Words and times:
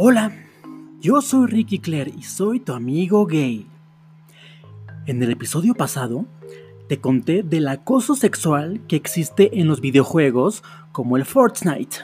Hola, 0.00 0.30
yo 1.00 1.20
soy 1.20 1.48
Ricky 1.48 1.80
Claire 1.80 2.12
y 2.16 2.22
soy 2.22 2.60
tu 2.60 2.72
amigo 2.72 3.26
gay. 3.26 3.66
En 5.06 5.20
el 5.20 5.32
episodio 5.32 5.74
pasado 5.74 6.24
te 6.88 7.00
conté 7.00 7.42
del 7.42 7.66
acoso 7.66 8.14
sexual 8.14 8.80
que 8.86 8.94
existe 8.94 9.58
en 9.58 9.66
los 9.66 9.80
videojuegos 9.80 10.62
como 10.92 11.16
el 11.16 11.24
Fortnite. 11.24 11.96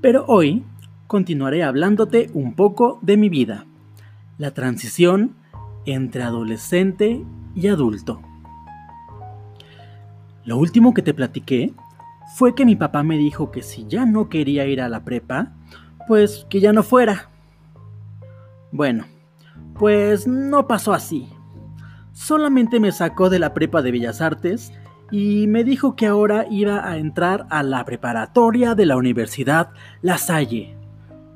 Pero 0.00 0.24
hoy 0.26 0.64
continuaré 1.06 1.62
hablándote 1.62 2.28
un 2.34 2.54
poco 2.54 2.98
de 3.02 3.16
mi 3.16 3.28
vida, 3.28 3.64
la 4.36 4.52
transición 4.52 5.36
entre 5.86 6.24
adolescente 6.24 7.24
y 7.54 7.68
adulto. 7.68 8.20
Lo 10.44 10.56
último 10.56 10.92
que 10.92 11.02
te 11.02 11.14
platiqué 11.14 11.72
fue 12.34 12.56
que 12.56 12.66
mi 12.66 12.74
papá 12.74 13.04
me 13.04 13.16
dijo 13.16 13.52
que 13.52 13.62
si 13.62 13.86
ya 13.86 14.06
no 14.06 14.28
quería 14.28 14.66
ir 14.66 14.80
a 14.80 14.88
la 14.88 15.04
prepa, 15.04 15.52
pues 16.06 16.46
que 16.48 16.60
ya 16.60 16.72
no 16.72 16.82
fuera. 16.82 17.30
Bueno, 18.70 19.04
pues 19.78 20.26
no 20.26 20.66
pasó 20.66 20.92
así. 20.92 21.28
Solamente 22.12 22.80
me 22.80 22.92
sacó 22.92 23.30
de 23.30 23.38
la 23.38 23.54
prepa 23.54 23.82
de 23.82 23.90
Bellas 23.90 24.20
Artes 24.20 24.72
y 25.10 25.46
me 25.46 25.64
dijo 25.64 25.94
que 25.94 26.06
ahora 26.06 26.46
iba 26.50 26.88
a 26.88 26.96
entrar 26.96 27.46
a 27.50 27.62
la 27.62 27.84
preparatoria 27.84 28.74
de 28.74 28.86
la 28.86 28.96
Universidad 28.96 29.70
La 30.00 30.18
Salle, 30.18 30.74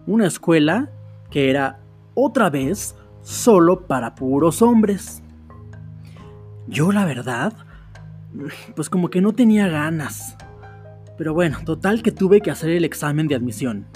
una 0.06 0.26
escuela 0.26 0.90
que 1.30 1.50
era 1.50 1.80
otra 2.14 2.48
vez 2.50 2.96
solo 3.22 3.86
para 3.86 4.14
puros 4.14 4.62
hombres. 4.62 5.22
Yo 6.68 6.92
la 6.92 7.04
verdad, 7.04 7.52
pues 8.74 8.88
como 8.88 9.10
que 9.10 9.20
no 9.20 9.32
tenía 9.32 9.68
ganas. 9.68 10.36
Pero 11.18 11.34
bueno, 11.34 11.58
total 11.64 12.02
que 12.02 12.12
tuve 12.12 12.40
que 12.40 12.50
hacer 12.50 12.70
el 12.70 12.84
examen 12.84 13.28
de 13.28 13.34
admisión. 13.34 13.86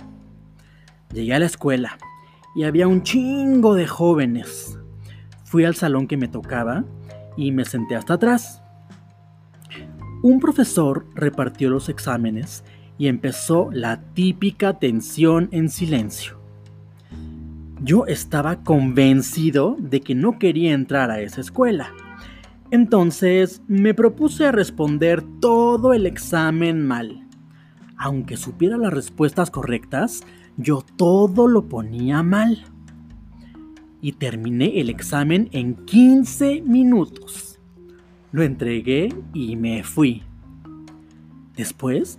Llegué 1.13 1.35
a 1.35 1.39
la 1.39 1.47
escuela 1.47 1.99
y 2.55 2.65
había 2.65 2.89
un 2.89 3.03
chingo 3.03 3.75
de 3.75 3.87
jóvenes. 3.87 4.79
Fui 5.45 5.65
al 5.65 5.75
salón 5.75 6.07
que 6.07 6.17
me 6.17 6.29
tocaba 6.29 6.85
y 7.37 7.53
me 7.53 7.65
senté 7.65 7.97
hasta 7.97 8.15
atrás. 8.15 8.63
Un 10.23 10.41
profesor 10.41 11.07
repartió 11.15 11.71
los 11.71 11.89
exámenes 11.89 12.65
y 12.99 13.09
empezó 13.09 13.71
la 13.73 14.03
típica 14.15 14.79
tensión 14.79 15.49
en 15.53 15.71
silencio. 15.71 16.41
Yo 17.83 18.07
estaba 18.07 18.63
convencido 18.63 19.77
de 19.79 20.03
que 20.03 20.15
no 20.15 20.39
quería 20.39 20.75
entrar 20.75 21.11
a 21.11 21.21
esa 21.21 21.41
escuela 21.41 21.93
entonces 22.71 23.63
me 23.67 23.95
propuse 23.95 24.47
a 24.47 24.53
responder 24.53 25.25
todo 25.41 25.93
el 25.93 26.07
examen 26.07 26.87
mal. 26.87 27.27
Aunque 27.97 28.37
supiera 28.37 28.79
las 28.79 28.93
respuestas 28.93 29.51
correctas, 29.51 30.23
yo 30.63 30.85
todo 30.97 31.47
lo 31.49 31.69
ponía 31.69 32.23
mal. 32.23 32.65
Y 34.01 34.13
terminé 34.13 34.81
el 34.81 34.89
examen 34.89 35.49
en 35.53 35.75
15 35.87 36.63
minutos. 36.63 37.59
Lo 38.33 38.43
entregué 38.43 39.15
y 39.35 39.57
me 39.57 39.83
fui. 39.83 40.23
Después, 41.57 42.19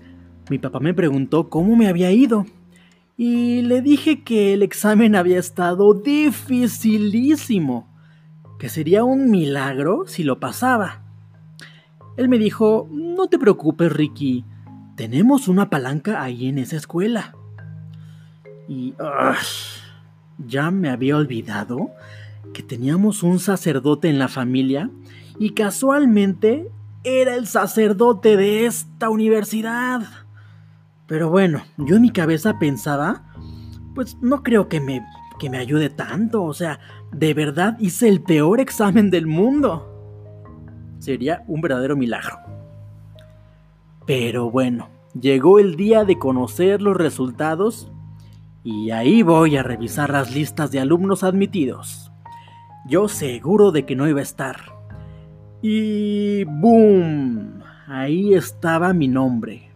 mi 0.50 0.60
papá 0.60 0.80
me 0.80 0.94
preguntó 0.94 1.50
cómo 1.50 1.76
me 1.76 1.88
había 1.88 2.12
ido. 2.12 2.46
Y 3.18 3.62
le 3.62 3.82
dije 3.82 4.24
que 4.24 4.54
el 4.54 4.64
examen 4.64 5.16
había 5.16 5.40
estado 5.40 5.94
dificilísimo 5.94 7.88
que 8.62 8.70
sería 8.70 9.04
un 9.04 9.32
milagro 9.32 10.04
si 10.06 10.24
lo 10.24 10.40
pasaba. 10.40 11.02
Él 12.16 12.30
me 12.30 12.38
dijo, 12.38 12.88
no 12.92 13.28
te 13.28 13.40
preocupes 13.40 13.92
Ricky, 13.92 14.46
tenemos 14.96 15.48
una 15.48 15.72
palanca 15.72 16.22
ahí 16.22 16.48
en 16.48 16.60
esa 16.60 16.76
escuela. 16.76 17.36
Y 18.72 18.94
ya 20.48 20.72
me 20.72 20.90
había 20.90 21.18
olvidado 21.18 21.92
que 22.54 22.64
teníamos 22.64 23.22
un 23.22 23.38
sacerdote 23.40 24.08
en 24.08 24.18
la 24.18 24.30
familia 24.30 24.90
y 25.38 25.50
casualmente 25.50 26.72
era 27.04 27.36
el 27.36 27.48
sacerdote 27.48 28.38
de 28.38 28.66
esta 28.66 29.10
universidad. 29.10 30.04
Pero 31.06 31.30
bueno, 31.30 31.66
yo 31.80 31.98
en 31.98 32.04
mi 32.04 32.12
cabeza 32.12 32.60
pensaba, 32.60 33.26
pues 33.94 34.16
no 34.22 34.42
creo 34.42 34.70
que 34.70 34.80
me, 34.80 35.06
que 35.38 35.50
me 35.50 35.58
ayude 35.58 35.90
tanto, 35.90 36.42
o 36.42 36.54
sea, 36.54 36.80
de 37.12 37.34
verdad 37.34 37.76
hice 37.78 38.08
el 38.08 38.22
peor 38.22 38.62
examen 38.62 39.12
del 39.12 39.28
mundo. 39.28 39.86
Sería 40.98 41.44
un 41.46 41.60
verdadero 41.60 41.98
milagro. 41.98 42.38
Pero 44.08 44.50
bueno, 44.50 44.88
llegó 45.20 45.60
el 45.60 45.76
día 45.76 46.06
de 46.06 46.18
conocer 46.18 46.82
los 46.82 46.96
resultados 46.96 47.91
y 48.64 48.92
ahí 48.92 49.24
voy 49.24 49.58
a 49.58 49.64
revisar 49.64 50.12
las 50.12 50.34
listas 50.34 50.72
de 50.72 50.80
alumnos 50.80 51.24
admitidos. 51.24 52.12
Yo 52.88 53.08
seguro 53.08 53.72
de 53.72 53.86
que 53.86 53.96
no 53.96 54.08
iba 54.08 54.20
a 54.20 54.24
estar. 54.24 54.58
Y 55.62 56.44
¡boom! 56.46 57.62
Ahí 57.88 58.34
estaba 58.34 58.94
mi 58.94 59.08
nombre. 59.08 59.70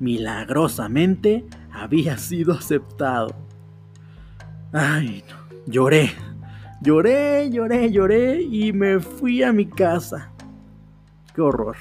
Milagrosamente 0.00 1.44
había 1.72 2.18
sido 2.18 2.54
aceptado. 2.54 3.34
Ay, 4.72 5.22
no. 5.28 5.44
Lloré, 5.66 6.10
lloré, 6.82 7.48
lloré, 7.50 7.90
lloré 7.90 8.42
y 8.42 8.72
me 8.72 9.00
fui 9.00 9.42
a 9.42 9.52
mi 9.52 9.66
casa. 9.66 10.30
Qué 11.34 11.40
horror. 11.40 11.76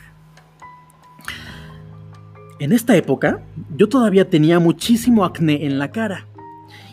En 2.64 2.72
esta 2.72 2.96
época, 2.96 3.42
yo 3.76 3.90
todavía 3.90 4.30
tenía 4.30 4.58
muchísimo 4.58 5.26
acné 5.26 5.66
en 5.66 5.80
la 5.80 5.92
cara 5.92 6.28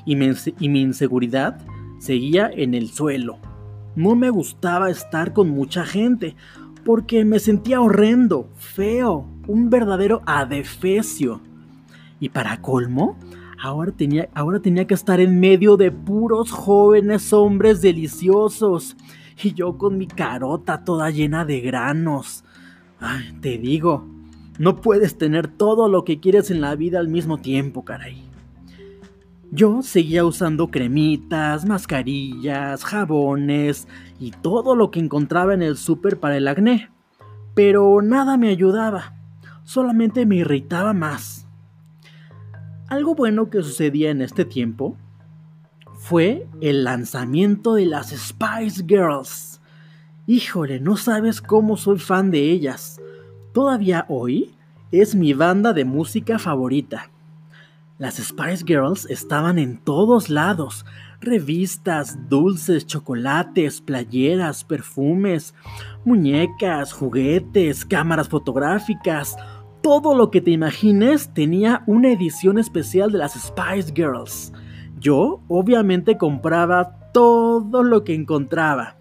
y, 0.04 0.16
mi 0.16 0.80
inseguridad 0.80 1.60
seguía 2.00 2.50
en 2.52 2.74
el 2.74 2.88
suelo. 2.88 3.38
No 3.94 4.16
me 4.16 4.30
gustaba 4.30 4.90
estar 4.90 5.32
con 5.32 5.48
mucha 5.48 5.86
gente 5.86 6.34
porque 6.84 7.24
me 7.24 7.38
sentía 7.38 7.80
horrendo, 7.80 8.48
feo, 8.56 9.28
un 9.46 9.70
verdadero 9.70 10.22
adefesio. 10.26 11.40
Y 12.18 12.30
para 12.30 12.60
colmo, 12.60 13.16
Ahora 13.62 13.92
tenía, 13.92 14.28
ahora 14.34 14.58
tenía 14.58 14.88
que 14.88 14.94
estar 14.94 15.20
en 15.20 15.38
medio 15.38 15.76
de 15.76 15.92
puros 15.92 16.50
jóvenes 16.50 17.32
hombres 17.32 17.80
deliciosos. 17.80 18.96
Y 19.40 19.54
yo 19.54 19.78
con 19.78 19.98
mi 19.98 20.08
carota 20.08 20.82
toda 20.82 21.10
llena 21.10 21.44
de 21.44 21.60
granos. 21.60 22.42
Ay, 22.98 23.38
te 23.40 23.56
digo, 23.58 24.19
no 24.60 24.82
puedes 24.82 25.16
tener 25.16 25.48
todo 25.48 25.88
lo 25.88 26.04
que 26.04 26.20
quieres 26.20 26.50
en 26.50 26.60
la 26.60 26.74
vida 26.74 27.00
al 27.00 27.08
mismo 27.08 27.38
tiempo, 27.38 27.82
caray. 27.82 28.22
Yo 29.50 29.80
seguía 29.80 30.22
usando 30.26 30.70
cremitas, 30.70 31.64
mascarillas, 31.64 32.84
jabones 32.84 33.88
y 34.18 34.32
todo 34.32 34.76
lo 34.76 34.90
que 34.90 35.00
encontraba 35.00 35.54
en 35.54 35.62
el 35.62 35.78
súper 35.78 36.20
para 36.20 36.36
el 36.36 36.46
acné. 36.46 36.90
Pero 37.54 38.02
nada 38.02 38.36
me 38.36 38.50
ayudaba, 38.50 39.14
solamente 39.64 40.26
me 40.26 40.36
irritaba 40.36 40.92
más. 40.92 41.48
Algo 42.86 43.14
bueno 43.14 43.48
que 43.48 43.62
sucedía 43.62 44.10
en 44.10 44.20
este 44.20 44.44
tiempo 44.44 44.94
fue 45.94 46.46
el 46.60 46.84
lanzamiento 46.84 47.76
de 47.76 47.86
las 47.86 48.10
Spice 48.10 48.84
Girls. 48.86 49.62
Híjole, 50.26 50.80
no 50.80 50.98
sabes 50.98 51.40
cómo 51.40 51.78
soy 51.78 51.98
fan 51.98 52.30
de 52.30 52.50
ellas. 52.50 53.00
Todavía 53.52 54.06
hoy 54.08 54.54
es 54.92 55.14
mi 55.14 55.32
banda 55.32 55.72
de 55.72 55.84
música 55.84 56.38
favorita. 56.38 57.10
Las 57.98 58.16
Spice 58.16 58.64
Girls 58.64 59.06
estaban 59.10 59.58
en 59.58 59.76
todos 59.76 60.30
lados. 60.30 60.86
Revistas, 61.20 62.16
dulces, 62.28 62.86
chocolates, 62.86 63.80
playeras, 63.80 64.64
perfumes, 64.64 65.54
muñecas, 66.04 66.92
juguetes, 66.92 67.84
cámaras 67.84 68.28
fotográficas, 68.28 69.36
todo 69.82 70.14
lo 70.14 70.30
que 70.30 70.40
te 70.40 70.52
imagines 70.52 71.34
tenía 71.34 71.82
una 71.86 72.10
edición 72.12 72.58
especial 72.58 73.10
de 73.10 73.18
las 73.18 73.32
Spice 73.32 73.92
Girls. 73.94 74.52
Yo 74.98 75.42
obviamente 75.48 76.16
compraba 76.16 77.10
todo 77.12 77.82
lo 77.82 78.04
que 78.04 78.14
encontraba. 78.14 78.99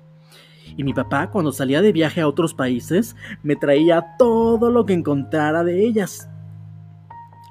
Y 0.80 0.84
mi 0.86 0.94
papá 0.94 1.30
cuando 1.30 1.52
salía 1.52 1.82
de 1.82 1.92
viaje 1.92 2.22
a 2.22 2.28
otros 2.30 2.54
países 2.54 3.14
me 3.44 3.58
traía 3.58 4.16
todo 4.18 4.72
lo 4.72 4.86
que 4.86 4.94
encontrara 4.94 5.66
de 5.66 5.86
ellas. 5.86 6.30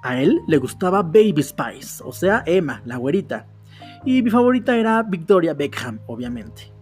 A 0.02 0.22
él 0.22 0.40
le 0.46 0.56
gustaba 0.56 1.02
Baby 1.02 1.42
Spice, 1.42 2.02
o 2.02 2.10
sea, 2.10 2.42
Emma, 2.46 2.80
la 2.86 2.96
güerita. 2.96 3.46
Y 4.06 4.22
mi 4.22 4.30
favorita 4.30 4.74
era 4.78 5.02
Victoria 5.02 5.52
Beckham, 5.52 6.00
obviamente. 6.06 6.72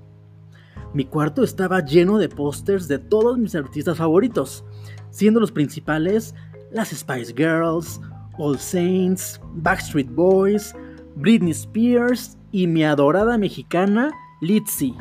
Mi 0.95 1.05
cuarto 1.05 1.43
estaba 1.43 1.81
lleno 1.81 2.17
de 2.17 2.29
pósters 2.29 2.87
de 2.87 3.01
todos 3.01 3.37
mis 3.39 3.57
artistas 3.57 3.99
favoritos 3.99 4.65
siendo 5.11 5.41
los 5.41 5.51
principales 5.51 6.33
las 6.71 6.91
Spice 6.91 7.35
Girls, 7.37 8.01
All 8.39 8.57
Saints, 8.57 9.41
Backstreet 9.55 10.15
Boys, 10.15 10.77
Britney 11.17 11.51
Spears 11.51 12.39
y 12.53 12.69
mi 12.69 12.85
adorada 12.85 13.37
mexicana 13.37 14.13
Litzy. 14.41 14.95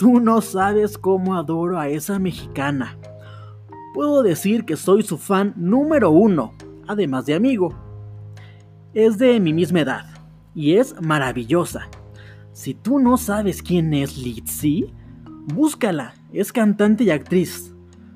Tú 0.00 0.18
no 0.18 0.40
sabes 0.40 0.96
cómo 0.96 1.36
adoro 1.36 1.78
a 1.78 1.90
esa 1.90 2.18
mexicana. 2.18 2.96
Puedo 3.92 4.22
decir 4.22 4.64
que 4.64 4.76
soy 4.76 5.02
su 5.02 5.18
fan 5.18 5.52
número 5.58 6.10
uno, 6.10 6.54
además 6.88 7.26
de 7.26 7.34
amigo. 7.34 7.74
es 8.94 9.18
de 9.18 9.38
mi 9.40 9.52
misma 9.52 9.80
edad 9.80 10.06
y 10.54 10.76
es 10.76 10.98
maravillosa. 11.02 11.90
Si 12.54 12.72
tú 12.72 12.98
no 12.98 13.18
sabes 13.18 13.62
quién 13.62 13.92
es 13.92 14.16
Litzy, 14.16 14.90
búscala, 15.52 16.14
es 16.32 16.50
cantante 16.50 17.04
y 17.04 17.10
actriz. 17.10 17.74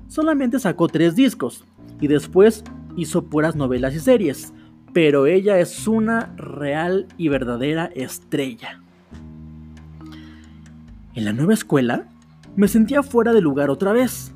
Solamente 0.08 0.58
sacó 0.60 0.88
tres 0.88 1.14
discos 1.14 1.66
y 2.00 2.08
después 2.08 2.64
hizo 2.96 3.26
puras 3.26 3.56
novelas 3.56 3.94
y 3.94 4.00
series, 4.00 4.54
pero 4.94 5.26
ella 5.26 5.58
es 5.58 5.86
una 5.86 6.34
real 6.38 7.08
y 7.18 7.28
verdadera 7.28 7.90
estrella. 7.94 8.83
En 11.14 11.24
la 11.24 11.32
nueva 11.32 11.54
escuela 11.54 12.08
me 12.56 12.66
sentía 12.66 13.04
fuera 13.04 13.32
de 13.32 13.40
lugar 13.40 13.70
otra 13.70 13.92
vez. 13.92 14.34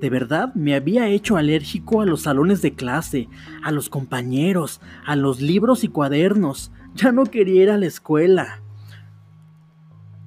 De 0.00 0.10
verdad 0.10 0.52
me 0.54 0.74
había 0.74 1.08
hecho 1.08 1.36
alérgico 1.36 2.00
a 2.00 2.06
los 2.06 2.22
salones 2.22 2.60
de 2.60 2.74
clase, 2.74 3.28
a 3.62 3.70
los 3.70 3.88
compañeros, 3.88 4.80
a 5.06 5.14
los 5.14 5.40
libros 5.40 5.84
y 5.84 5.88
cuadernos. 5.88 6.72
Ya 6.96 7.12
no 7.12 7.24
quería 7.24 7.62
ir 7.62 7.70
a 7.70 7.78
la 7.78 7.86
escuela. 7.86 8.62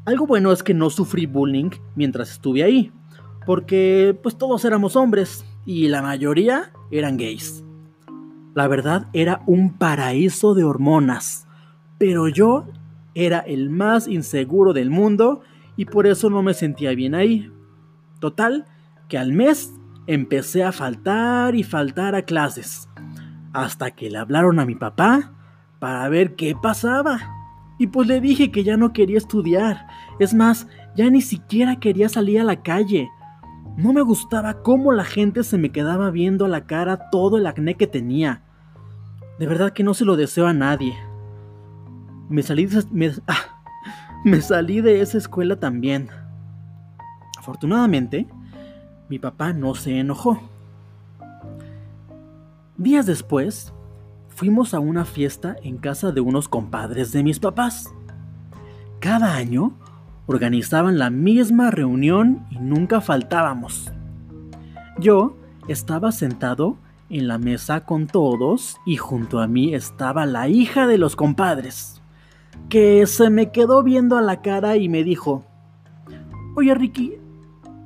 Algo 0.05 0.25
bueno 0.27 0.53
es 0.53 0.63
que 0.63 0.73
no 0.73 0.89
sufrí 0.89 1.25
bullying 1.25 1.71
mientras 1.95 2.31
estuve 2.31 2.63
ahí, 2.63 2.91
porque 3.45 4.17
pues 4.23 4.37
todos 4.37 4.63
éramos 4.63 4.95
hombres 4.95 5.43
y 5.65 5.89
la 5.89 6.01
mayoría 6.01 6.71
eran 6.89 7.17
gays. 7.17 7.63
La 8.55 8.67
verdad 8.67 9.07
era 9.11 9.41
un 9.45 9.77
paraíso 9.77 10.53
de 10.53 10.63
hormonas, 10.63 11.47
pero 11.97 12.29
yo 12.29 12.65
era 13.13 13.39
el 13.39 13.69
más 13.69 14.07
inseguro 14.07 14.73
del 14.73 14.89
mundo 14.89 15.41
y 15.81 15.85
por 15.85 16.05
eso 16.05 16.29
no 16.29 16.43
me 16.43 16.53
sentía 16.53 16.93
bien 16.93 17.15
ahí. 17.15 17.51
Total, 18.19 18.67
que 19.07 19.17
al 19.17 19.33
mes 19.33 19.73
empecé 20.05 20.63
a 20.63 20.71
faltar 20.71 21.55
y 21.55 21.63
faltar 21.63 22.13
a 22.13 22.21
clases, 22.21 22.87
hasta 23.51 23.89
que 23.89 24.11
le 24.11 24.19
hablaron 24.19 24.59
a 24.59 24.65
mi 24.67 24.75
papá 24.75 25.33
para 25.79 26.07
ver 26.07 26.35
qué 26.35 26.53
pasaba. 26.53 27.17
Y 27.79 27.87
pues 27.87 28.07
le 28.07 28.21
dije 28.21 28.51
que 28.51 28.63
ya 28.63 28.77
no 28.77 28.93
quería 28.93 29.17
estudiar, 29.17 29.87
es 30.19 30.35
más, 30.35 30.67
ya 30.95 31.09
ni 31.09 31.21
siquiera 31.21 31.79
quería 31.79 32.09
salir 32.09 32.41
a 32.41 32.43
la 32.43 32.61
calle. 32.61 33.09
No 33.75 33.91
me 33.91 34.03
gustaba 34.03 34.61
cómo 34.61 34.91
la 34.91 35.03
gente 35.03 35.43
se 35.43 35.57
me 35.57 35.71
quedaba 35.71 36.11
viendo 36.11 36.45
a 36.45 36.49
la 36.49 36.67
cara 36.67 37.09
todo 37.09 37.39
el 37.39 37.47
acné 37.47 37.73
que 37.73 37.87
tenía. 37.87 38.43
De 39.39 39.47
verdad 39.47 39.73
que 39.73 39.83
no 39.83 39.95
se 39.95 40.05
lo 40.05 40.15
deseo 40.15 40.45
a 40.45 40.53
nadie. 40.53 40.93
Me 42.29 42.43
salí 42.43 42.69
me, 42.91 43.13
ah, 43.27 43.60
me 44.23 44.41
salí 44.41 44.81
de 44.81 45.01
esa 45.01 45.17
escuela 45.17 45.55
también. 45.55 46.09
Afortunadamente, 47.37 48.27
mi 49.09 49.19
papá 49.19 49.53
no 49.53 49.75
se 49.75 49.99
enojó. 49.99 50.39
Días 52.77 53.05
después, 53.05 53.73
fuimos 54.29 54.73
a 54.73 54.79
una 54.79 55.05
fiesta 55.05 55.55
en 55.63 55.77
casa 55.77 56.11
de 56.11 56.21
unos 56.21 56.47
compadres 56.47 57.11
de 57.11 57.23
mis 57.23 57.39
papás. 57.39 57.93
Cada 58.99 59.35
año 59.35 59.73
organizaban 60.27 60.97
la 60.97 61.09
misma 61.09 61.71
reunión 61.71 62.45
y 62.49 62.59
nunca 62.59 63.01
faltábamos. 63.01 63.91
Yo 64.99 65.37
estaba 65.67 66.11
sentado 66.11 66.77
en 67.09 67.27
la 67.27 67.37
mesa 67.37 67.85
con 67.85 68.07
todos 68.07 68.77
y 68.85 68.97
junto 68.97 69.39
a 69.39 69.47
mí 69.47 69.73
estaba 69.73 70.25
la 70.25 70.47
hija 70.47 70.87
de 70.87 70.97
los 70.97 71.15
compadres, 71.15 72.00
que 72.69 73.05
se 73.05 73.29
me 73.29 73.51
quedó 73.51 73.83
viendo 73.83 74.17
a 74.17 74.21
la 74.21 74.41
cara 74.41 74.77
y 74.77 74.89
me 74.89 75.03
dijo, 75.03 75.43
Oye 76.55 76.73
Ricky, 76.75 77.13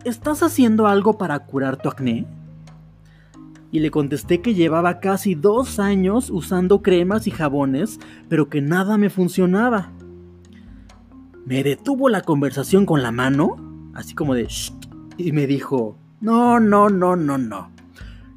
¿estás 0.03 0.43
haciendo 0.43 0.87
algo 0.87 1.17
para 1.17 1.39
curar 1.39 1.77
tu 1.77 1.89
acné? 1.89 2.25
Y 3.71 3.79
le 3.79 3.91
contesté 3.91 4.41
que 4.41 4.53
llevaba 4.53 4.99
casi 4.99 5.35
dos 5.35 5.79
años 5.79 6.29
usando 6.29 6.81
cremas 6.81 7.27
y 7.27 7.31
jabones, 7.31 7.99
pero 8.29 8.49
que 8.49 8.61
nada 8.61 8.97
me 8.97 9.09
funcionaba. 9.09 9.91
Me 11.45 11.63
detuvo 11.63 12.09
la 12.09 12.21
conversación 12.21 12.85
con 12.85 13.03
la 13.03 13.11
mano, 13.11 13.57
así 13.93 14.15
como 14.15 14.33
de 14.33 14.45
Shh, 14.45 14.71
y 15.17 15.31
me 15.31 15.45
dijo, 15.45 15.97
no, 16.21 16.59
no, 16.59 16.89
no, 16.89 17.15
no, 17.15 17.37
no. 17.37 17.71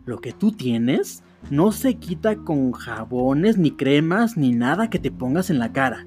Lo 0.05 0.21
que 0.21 0.33
tú 0.33 0.53
tienes 0.53 1.23
no 1.51 1.73
se 1.73 1.95
quita 1.95 2.37
con 2.37 2.73
jabones, 2.73 3.57
ni 3.57 3.71
cremas, 3.71 4.37
ni 4.37 4.53
nada 4.53 4.91
que 4.91 4.99
te 4.99 5.11
pongas 5.11 5.51
en 5.51 5.59
la 5.59 5.73
cara. 5.73 6.07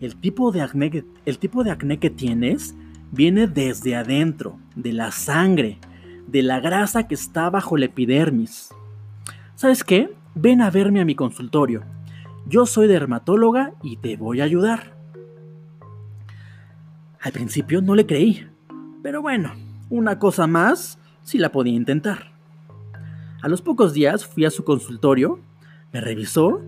El 0.00 0.16
tipo 0.16 0.52
de 0.52 0.60
acné, 0.60 1.04
el 1.24 1.38
tipo 1.38 1.64
de 1.64 1.70
acné 1.70 1.98
que 1.98 2.10
tienes 2.10 2.74
viene 3.12 3.46
desde 3.46 3.96
adentro, 3.96 4.58
de 4.74 4.92
la 4.92 5.10
sangre, 5.10 5.78
de 6.26 6.42
la 6.42 6.60
grasa 6.60 7.08
que 7.08 7.14
está 7.14 7.48
bajo 7.48 7.76
la 7.76 7.86
epidermis. 7.86 8.70
¿Sabes 9.54 9.84
qué? 9.84 10.14
Ven 10.34 10.60
a 10.60 10.70
verme 10.70 11.00
a 11.00 11.04
mi 11.04 11.14
consultorio. 11.14 11.82
Yo 12.46 12.66
soy 12.66 12.88
dermatóloga 12.88 13.72
y 13.82 13.96
te 13.96 14.16
voy 14.16 14.40
a 14.40 14.44
ayudar. 14.44 14.94
Al 17.20 17.32
principio 17.32 17.80
no 17.80 17.94
le 17.94 18.06
creí, 18.06 18.46
pero 19.02 19.22
bueno, 19.22 19.52
una 19.88 20.18
cosa 20.18 20.46
más 20.46 20.98
sí 21.22 21.38
la 21.38 21.52
podía 21.52 21.72
intentar. 21.72 22.32
A 23.40 23.48
los 23.48 23.62
pocos 23.62 23.94
días 23.94 24.26
fui 24.26 24.44
a 24.44 24.50
su 24.50 24.62
consultorio, 24.64 25.40
me 25.92 26.00
revisó 26.00 26.60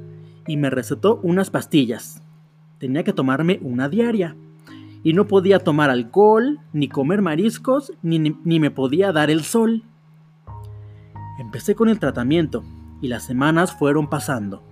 y 0.46 0.56
me 0.56 0.70
recetó 0.70 1.20
unas 1.22 1.50
pastillas. 1.50 2.22
Tenía 2.78 3.02
que 3.02 3.12
tomarme 3.12 3.58
una 3.62 3.88
diaria 3.88 4.36
y 5.02 5.12
no 5.12 5.26
podía 5.26 5.58
tomar 5.58 5.90
alcohol, 5.90 6.60
ni 6.72 6.88
comer 6.88 7.22
mariscos, 7.22 7.92
ni, 8.02 8.18
ni, 8.18 8.60
me 8.60 8.70
podía 8.70 9.12
dar 9.12 9.30
el 9.30 9.42
sol. 9.42 9.84
Empecé 11.38 11.74
con 11.74 11.88
el 11.88 11.98
tratamiento 11.98 12.64
y 13.00 13.08
las 13.08 13.24
semanas 13.24 13.72
fueron 13.72 14.08
pasando. 14.08 14.62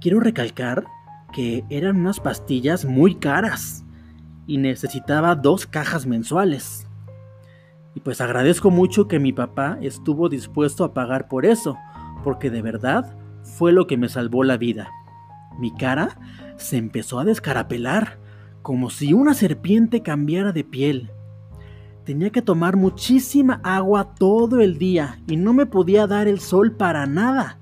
Quiero 0.00 0.20
recalcar 0.20 0.86
que 1.32 1.64
eran 1.70 1.96
unas 1.96 2.20
pastillas 2.20 2.84
muy 2.84 3.14
caras 3.14 3.84
y 4.46 4.58
necesitaba 4.58 5.36
dos 5.36 5.66
cajas 5.66 6.06
mensuales. 6.06 6.86
Y 7.94 8.00
pues 8.00 8.20
agradezco 8.20 8.70
mucho 8.70 9.08
que 9.08 9.18
mi 9.18 9.32
papá 9.32 9.78
estuvo 9.80 10.28
dispuesto 10.28 10.84
a 10.84 10.94
pagar 10.94 11.28
por 11.28 11.46
eso, 11.46 11.76
porque 12.24 12.50
de 12.50 12.62
verdad 12.62 13.16
fue 13.42 13.72
lo 13.72 13.86
que 13.86 13.96
me 13.96 14.08
salvó 14.08 14.44
la 14.44 14.56
vida. 14.56 14.88
Mi 15.58 15.72
cara 15.74 16.16
se 16.60 16.76
empezó 16.76 17.18
a 17.18 17.24
descarapelar 17.24 18.18
como 18.62 18.90
si 18.90 19.12
una 19.12 19.34
serpiente 19.34 20.02
cambiara 20.02 20.52
de 20.52 20.64
piel. 20.64 21.10
Tenía 22.04 22.30
que 22.30 22.42
tomar 22.42 22.76
muchísima 22.76 23.60
agua 23.64 24.14
todo 24.14 24.60
el 24.60 24.78
día 24.78 25.20
y 25.26 25.36
no 25.36 25.52
me 25.52 25.66
podía 25.66 26.06
dar 26.06 26.28
el 26.28 26.40
sol 26.40 26.72
para 26.72 27.06
nada. 27.06 27.58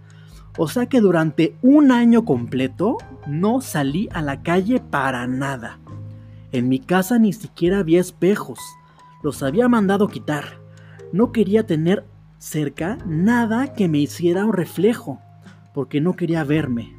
O 0.56 0.68
sea 0.68 0.86
que 0.86 1.00
durante 1.00 1.56
un 1.62 1.92
año 1.92 2.24
completo 2.24 2.96
no 3.26 3.60
salí 3.60 4.08
a 4.12 4.22
la 4.22 4.42
calle 4.42 4.80
para 4.80 5.26
nada. 5.26 5.78
En 6.50 6.68
mi 6.68 6.80
casa 6.80 7.18
ni 7.18 7.32
siquiera 7.32 7.78
había 7.78 8.00
espejos. 8.00 8.58
Los 9.22 9.42
había 9.42 9.68
mandado 9.68 10.08
quitar. 10.08 10.60
No 11.12 11.30
quería 11.30 11.66
tener 11.66 12.04
cerca 12.38 12.98
nada 13.06 13.74
que 13.74 13.88
me 13.88 13.98
hiciera 13.98 14.44
un 14.44 14.52
reflejo, 14.52 15.20
porque 15.74 16.00
no 16.00 16.16
quería 16.16 16.42
verme. 16.44 16.97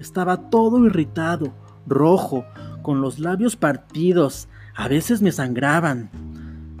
Estaba 0.00 0.50
todo 0.50 0.84
irritado, 0.86 1.52
rojo, 1.86 2.44
con 2.82 3.00
los 3.00 3.18
labios 3.18 3.56
partidos, 3.56 4.48
a 4.74 4.88
veces 4.88 5.22
me 5.22 5.32
sangraban. 5.32 6.10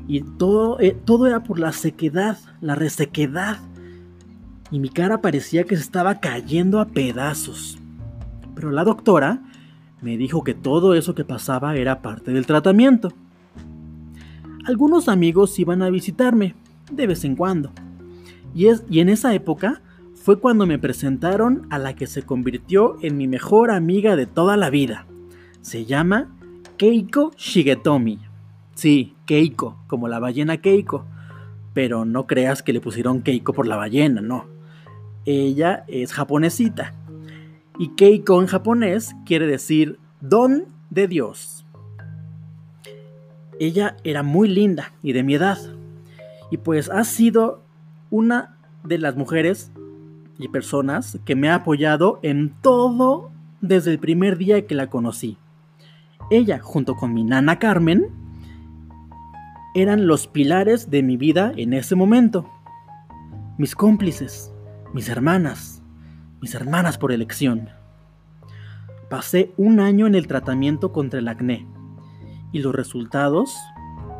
Y 0.06 0.20
todo, 0.20 0.78
eh, 0.80 0.96
todo 1.04 1.26
era 1.26 1.42
por 1.42 1.58
la 1.58 1.72
sequedad, 1.72 2.38
la 2.60 2.74
resequedad. 2.74 3.58
Y 4.70 4.78
mi 4.78 4.88
cara 4.88 5.20
parecía 5.20 5.64
que 5.64 5.76
se 5.76 5.82
estaba 5.82 6.20
cayendo 6.20 6.80
a 6.80 6.86
pedazos. 6.86 7.78
Pero 8.54 8.70
la 8.70 8.84
doctora 8.84 9.42
me 10.02 10.16
dijo 10.18 10.44
que 10.44 10.54
todo 10.54 10.94
eso 10.94 11.14
que 11.14 11.24
pasaba 11.24 11.76
era 11.76 12.02
parte 12.02 12.32
del 12.32 12.46
tratamiento. 12.46 13.12
Algunos 14.66 15.08
amigos 15.08 15.58
iban 15.58 15.82
a 15.82 15.90
visitarme, 15.90 16.54
de 16.90 17.06
vez 17.06 17.24
en 17.24 17.36
cuando. 17.36 17.72
Y, 18.54 18.66
es, 18.66 18.84
y 18.88 19.00
en 19.00 19.08
esa 19.08 19.34
época 19.34 19.80
fue 20.24 20.38
cuando 20.38 20.64
me 20.64 20.78
presentaron 20.78 21.66
a 21.68 21.78
la 21.78 21.94
que 21.96 22.06
se 22.06 22.22
convirtió 22.22 22.96
en 23.02 23.18
mi 23.18 23.28
mejor 23.28 23.70
amiga 23.70 24.16
de 24.16 24.24
toda 24.24 24.56
la 24.56 24.70
vida. 24.70 25.04
Se 25.60 25.84
llama 25.84 26.34
Keiko 26.78 27.32
Shigetomi. 27.36 28.20
Sí, 28.74 29.16
Keiko, 29.26 29.76
como 29.86 30.08
la 30.08 30.20
ballena 30.20 30.62
Keiko. 30.62 31.04
Pero 31.74 32.06
no 32.06 32.26
creas 32.26 32.62
que 32.62 32.72
le 32.72 32.80
pusieron 32.80 33.20
Keiko 33.20 33.52
por 33.52 33.66
la 33.66 33.76
ballena, 33.76 34.22
no. 34.22 34.46
Ella 35.26 35.84
es 35.88 36.14
japonesita. 36.14 36.94
Y 37.78 37.88
Keiko 37.88 38.40
en 38.40 38.46
japonés 38.46 39.14
quiere 39.26 39.46
decir 39.46 39.98
don 40.22 40.64
de 40.88 41.06
Dios. 41.06 41.66
Ella 43.60 43.98
era 44.04 44.22
muy 44.22 44.48
linda 44.48 44.94
y 45.02 45.12
de 45.12 45.22
mi 45.22 45.34
edad. 45.34 45.58
Y 46.50 46.56
pues 46.56 46.88
ha 46.88 47.04
sido 47.04 47.62
una 48.08 48.56
de 48.84 48.96
las 48.96 49.16
mujeres 49.16 49.70
y 50.38 50.48
personas 50.48 51.18
que 51.24 51.36
me 51.36 51.48
ha 51.48 51.56
apoyado 51.56 52.18
en 52.22 52.54
todo 52.60 53.30
desde 53.60 53.92
el 53.92 53.98
primer 53.98 54.36
día 54.36 54.66
que 54.66 54.74
la 54.74 54.88
conocí. 54.88 55.38
Ella, 56.30 56.58
junto 56.60 56.96
con 56.96 57.12
mi 57.12 57.24
nana 57.24 57.58
Carmen, 57.58 58.08
eran 59.74 60.06
los 60.06 60.26
pilares 60.26 60.90
de 60.90 61.02
mi 61.02 61.16
vida 61.16 61.52
en 61.56 61.72
ese 61.72 61.96
momento. 61.96 62.48
Mis 63.58 63.74
cómplices, 63.74 64.52
mis 64.92 65.08
hermanas, 65.08 65.82
mis 66.40 66.54
hermanas 66.54 66.98
por 66.98 67.12
elección. 67.12 67.68
Pasé 69.10 69.52
un 69.56 69.80
año 69.80 70.06
en 70.06 70.14
el 70.14 70.26
tratamiento 70.26 70.92
contra 70.92 71.18
el 71.18 71.28
acné 71.28 71.66
y 72.52 72.60
los 72.60 72.74
resultados 72.74 73.56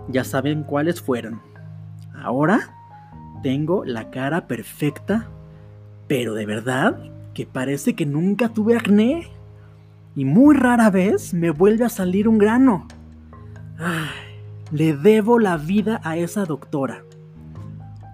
ya 0.09 0.25
saben 0.25 0.64
cuáles 0.64 1.00
fueron. 1.00 1.40
Ahora 2.14 2.75
tengo 3.42 3.85
la 3.85 4.11
cara 4.11 4.47
perfecta, 4.47 5.30
pero 6.16 6.35
de 6.35 6.47
verdad 6.47 6.97
que 7.35 7.44
parece 7.44 7.94
que 7.94 8.06
nunca 8.06 8.49
tuve 8.49 8.76
acné 8.76 9.26
y 10.14 10.25
muy 10.25 10.54
rara 10.54 10.88
vez 10.88 11.35
me 11.35 11.50
vuelve 11.50 11.85
a 11.85 11.88
salir 11.88 12.28
un 12.28 12.38
grano. 12.38 12.87
le 14.71 14.97
debo 14.97 15.40
la 15.40 15.56
vida 15.56 16.00
a 16.04 16.16
esa 16.16 16.44
doctora. 16.44 17.02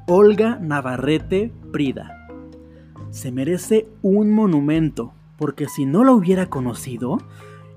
Olga 0.07 0.59
Navarrete 0.59 1.53
Prida. 1.73 2.27
Se 3.11 3.31
merece 3.31 3.87
un 4.01 4.31
monumento, 4.31 5.13
porque 5.37 5.69
si 5.69 5.85
no 5.85 6.03
la 6.03 6.13
hubiera 6.13 6.47
conocido, 6.47 7.19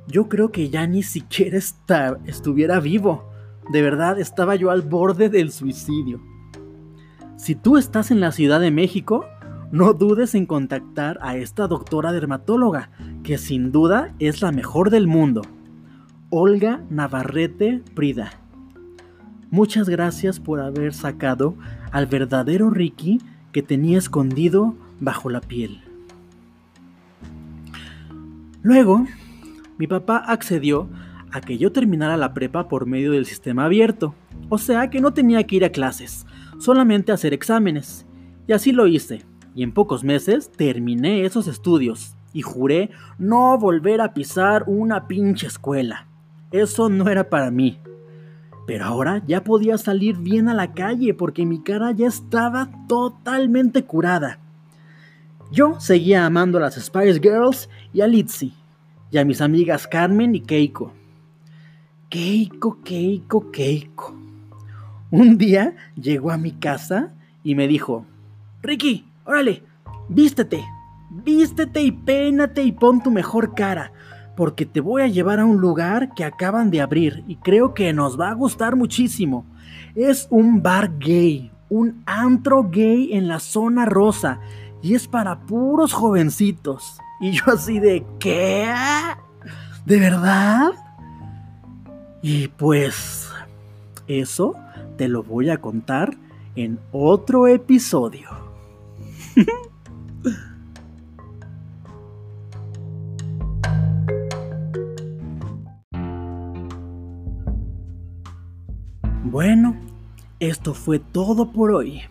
yo 0.07 0.29
creo 0.29 0.53
que 0.53 0.69
ya 0.69 0.87
ni 0.87 1.03
siquiera 1.03 1.57
estuviera 1.57 2.79
vivo. 2.79 3.29
De 3.73 3.81
verdad, 3.81 4.17
estaba 4.17 4.55
yo 4.55 4.71
al 4.71 4.83
borde 4.83 5.27
del 5.27 5.51
suicidio. 5.51 6.21
Si 7.35 7.55
tú 7.55 7.75
estás 7.75 8.09
en 8.09 8.21
la 8.21 8.31
Ciudad 8.31 8.61
de 8.61 8.71
México, 8.71 9.25
no 9.73 9.93
dudes 9.93 10.35
en 10.35 10.45
contactar 10.45 11.17
a 11.23 11.35
esta 11.35 11.67
doctora 11.67 12.11
dermatóloga, 12.11 12.91
que 13.23 13.39
sin 13.39 13.71
duda 13.71 14.13
es 14.19 14.43
la 14.43 14.51
mejor 14.51 14.91
del 14.91 15.07
mundo. 15.07 15.41
Olga 16.29 16.83
Navarrete 16.91 17.81
Prida. 17.95 18.33
Muchas 19.49 19.89
gracias 19.89 20.39
por 20.39 20.59
haber 20.59 20.93
sacado 20.93 21.55
al 21.91 22.05
verdadero 22.05 22.69
Ricky 22.69 23.19
que 23.51 23.63
tenía 23.63 23.97
escondido 23.97 24.75
bajo 24.99 25.31
la 25.31 25.41
piel. 25.41 25.81
Luego, 28.61 29.07
mi 29.79 29.87
papá 29.87 30.17
accedió 30.17 30.87
a 31.31 31.41
que 31.41 31.57
yo 31.57 31.71
terminara 31.71 32.15
la 32.15 32.35
prepa 32.35 32.67
por 32.67 32.85
medio 32.85 33.13
del 33.13 33.25
sistema 33.25 33.65
abierto, 33.65 34.13
o 34.49 34.59
sea 34.59 34.91
que 34.91 35.01
no 35.01 35.13
tenía 35.13 35.43
que 35.47 35.55
ir 35.55 35.65
a 35.65 35.71
clases, 35.71 36.27
solamente 36.59 37.11
hacer 37.11 37.33
exámenes. 37.33 38.05
Y 38.45 38.51
así 38.51 38.71
lo 38.71 38.85
hice, 38.85 39.23
y 39.55 39.63
en 39.63 39.71
pocos 39.71 40.03
meses 40.03 40.51
terminé 40.51 41.25
esos 41.25 41.47
estudios 41.47 42.15
y 42.33 42.41
juré 42.41 42.89
no 43.17 43.57
volver 43.57 44.01
a 44.01 44.13
pisar 44.13 44.63
una 44.67 45.07
pinche 45.07 45.47
escuela. 45.47 46.07
Eso 46.51 46.89
no 46.89 47.09
era 47.09 47.29
para 47.29 47.51
mí. 47.51 47.79
Pero 48.65 48.85
ahora 48.85 49.21
ya 49.27 49.43
podía 49.43 49.77
salir 49.77 50.17
bien 50.17 50.47
a 50.47 50.53
la 50.53 50.73
calle 50.73 51.13
porque 51.13 51.45
mi 51.45 51.61
cara 51.61 51.91
ya 51.91 52.07
estaba 52.07 52.69
totalmente 52.87 53.83
curada. 53.83 54.39
Yo 55.51 55.79
seguía 55.79 56.25
amando 56.25 56.57
a 56.57 56.61
las 56.61 56.75
Spice 56.75 57.19
Girls 57.19 57.69
y 57.93 58.01
a 58.01 58.07
Litzy, 58.07 58.53
y 59.11 59.17
a 59.17 59.25
mis 59.25 59.41
amigas 59.41 59.87
Carmen 59.87 60.33
y 60.33 60.41
Keiko. 60.41 60.93
Keiko, 62.09 62.79
Keiko, 62.83 63.51
Keiko. 63.51 64.15
Un 65.11 65.37
día 65.37 65.75
llegó 65.95 66.31
a 66.31 66.37
mi 66.37 66.53
casa 66.53 67.13
y 67.43 67.53
me 67.53 67.67
dijo, 67.67 68.05
Ricky, 68.63 69.05
órale, 69.25 69.63
vístete, 70.09 70.63
vístete 71.09 71.81
y 71.81 71.91
pénate 71.91 72.63
y 72.63 72.71
pon 72.71 73.01
tu 73.01 73.11
mejor 73.11 73.53
cara, 73.55 73.91
porque 74.35 74.65
te 74.65 74.81
voy 74.81 75.01
a 75.01 75.07
llevar 75.07 75.39
a 75.39 75.45
un 75.45 75.57
lugar 75.57 76.13
que 76.13 76.23
acaban 76.23 76.71
de 76.71 76.81
abrir 76.81 77.23
y 77.27 77.35
creo 77.37 77.73
que 77.73 77.93
nos 77.93 78.19
va 78.19 78.29
a 78.29 78.33
gustar 78.33 78.75
muchísimo. 78.75 79.45
Es 79.95 80.27
un 80.29 80.61
bar 80.61 80.97
gay, 80.97 81.51
un 81.69 82.03
antro 82.05 82.69
gay 82.69 83.13
en 83.13 83.27
la 83.27 83.39
zona 83.39 83.85
rosa 83.85 84.39
y 84.81 84.95
es 84.95 85.07
para 85.07 85.39
puros 85.41 85.93
jovencitos. 85.93 86.99
Y 87.21 87.31
yo 87.31 87.43
así 87.47 87.79
de, 87.79 88.05
¿qué? 88.19 88.67
¿De 89.85 89.99
verdad? 89.99 90.71
Y 92.21 92.47
pues 92.49 93.29
eso 94.07 94.55
te 94.97 95.07
lo 95.07 95.23
voy 95.23 95.49
a 95.49 95.61
contar 95.61 96.17
en 96.55 96.79
otro 96.91 97.47
episodio. 97.47 98.52
bueno, 109.23 109.75
esto 110.39 110.73
fue 110.73 110.99
todo 110.99 111.51
por 111.51 111.71
hoy. 111.71 112.01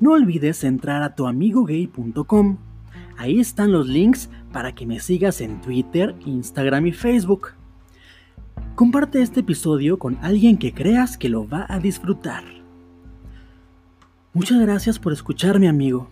No 0.00 0.12
olvides 0.12 0.64
entrar 0.64 1.02
a 1.02 1.14
tuamigogay.com. 1.14 2.56
Ahí 3.18 3.38
están 3.38 3.72
los 3.72 3.86
links 3.86 4.30
para 4.52 4.74
que 4.74 4.86
me 4.86 5.00
sigas 5.00 5.42
en 5.42 5.60
Twitter, 5.60 6.16
Instagram 6.24 6.86
y 6.86 6.92
Facebook. 6.92 7.48
Comparte 8.74 9.20
este 9.20 9.40
episodio 9.40 9.98
con 9.98 10.16
alguien 10.22 10.56
que 10.56 10.72
creas 10.72 11.18
que 11.18 11.28
lo 11.28 11.46
va 11.46 11.66
a 11.68 11.78
disfrutar. 11.78 12.44
Muchas 14.32 14.60
gracias 14.60 14.98
por 14.98 15.12
escucharme 15.12 15.68
amigo. 15.68 16.08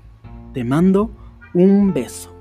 Te 0.52 0.64
mando 0.64 1.10
un 1.52 1.92
beso. 1.92 2.37